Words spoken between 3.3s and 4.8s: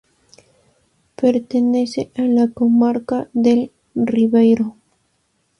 del Ribeiro.